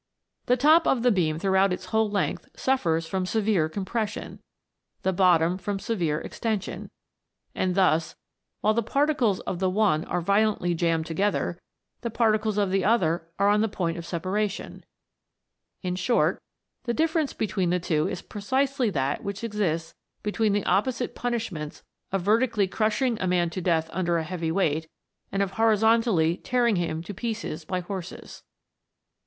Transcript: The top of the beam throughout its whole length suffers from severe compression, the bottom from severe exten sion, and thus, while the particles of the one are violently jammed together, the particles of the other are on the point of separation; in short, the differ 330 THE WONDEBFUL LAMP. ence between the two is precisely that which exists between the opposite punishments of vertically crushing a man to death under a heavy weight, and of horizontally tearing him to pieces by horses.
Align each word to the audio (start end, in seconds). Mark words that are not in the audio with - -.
The 0.47 0.57
top 0.57 0.87
of 0.87 1.03
the 1.03 1.11
beam 1.11 1.37
throughout 1.37 1.71
its 1.71 1.85
whole 1.93 2.09
length 2.09 2.49
suffers 2.59 3.05
from 3.05 3.27
severe 3.27 3.69
compression, 3.69 4.41
the 5.03 5.13
bottom 5.13 5.59
from 5.59 5.77
severe 5.77 6.19
exten 6.25 6.59
sion, 6.59 6.89
and 7.53 7.75
thus, 7.75 8.15
while 8.61 8.73
the 8.73 8.81
particles 8.81 9.41
of 9.41 9.59
the 9.59 9.69
one 9.69 10.03
are 10.05 10.19
violently 10.19 10.73
jammed 10.73 11.05
together, 11.05 11.61
the 12.01 12.09
particles 12.09 12.57
of 12.57 12.71
the 12.71 12.83
other 12.83 13.29
are 13.37 13.47
on 13.49 13.61
the 13.61 13.67
point 13.69 13.95
of 13.95 14.03
separation; 14.03 14.83
in 15.83 15.95
short, 15.95 16.41
the 16.85 16.95
differ 16.95 17.23
330 17.23 17.35
THE 17.35 17.43
WONDEBFUL 17.43 17.67
LAMP. 17.67 17.77
ence 17.77 17.85
between 17.85 18.05
the 18.05 18.11
two 18.11 18.11
is 18.11 18.27
precisely 18.27 18.89
that 18.89 19.23
which 19.23 19.43
exists 19.43 19.93
between 20.23 20.53
the 20.53 20.65
opposite 20.65 21.13
punishments 21.13 21.83
of 22.11 22.23
vertically 22.23 22.67
crushing 22.67 23.21
a 23.21 23.27
man 23.27 23.51
to 23.51 23.61
death 23.61 23.87
under 23.93 24.17
a 24.17 24.23
heavy 24.23 24.51
weight, 24.51 24.89
and 25.31 25.43
of 25.43 25.51
horizontally 25.51 26.37
tearing 26.37 26.77
him 26.77 27.03
to 27.03 27.13
pieces 27.13 27.63
by 27.63 27.81
horses. 27.81 28.41